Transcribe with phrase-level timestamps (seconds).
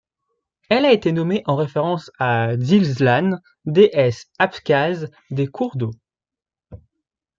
[0.71, 5.91] Elle a été nommée en référence à Dzyzlan, déesse abkhaze des cours d'eau.